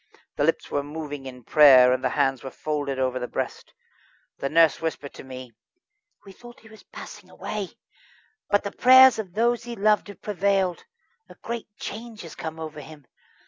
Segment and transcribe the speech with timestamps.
[0.35, 3.71] The lips were moving in prayer, and the hands were folded over the breast.
[4.39, 5.51] The nurse whispered to me:
[6.25, 7.77] "We thought he was passing away,
[8.49, 10.85] but the prayers of those he loved have prevailed.
[11.29, 13.05] A great change has come over him.